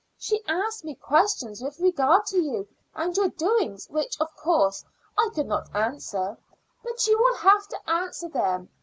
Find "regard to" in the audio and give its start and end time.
1.79-2.37